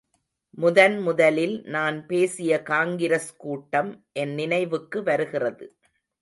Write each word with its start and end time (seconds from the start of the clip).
முதன் 0.57 0.95
முதலில் 0.99 1.53
நான் 1.65 1.97
பேசிய 2.05 2.61
காங்கிரஸ், 2.61 3.29
கூட்டம் 3.37 3.91
என் 4.13 4.33
நினைவுக்கு 4.33 5.03
வருகிறது. 5.03 5.67